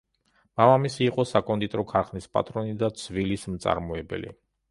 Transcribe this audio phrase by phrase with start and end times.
[0.61, 4.35] მამამისი იყო საკონდიტრო ქარხნის პატრონი და ცვილის მწარმოებელი.